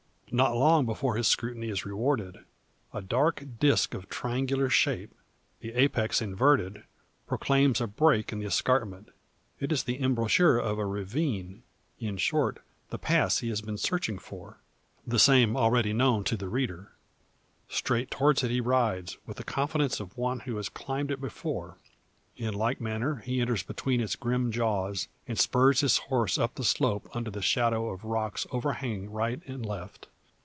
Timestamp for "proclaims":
7.27-7.81